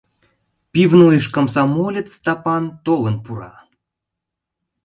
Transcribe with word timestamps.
Пивнойыш 0.71 1.25
комсомолец 1.35 2.09
Стапан 2.17 2.63
толын 2.85 3.15
пура. 3.25 3.53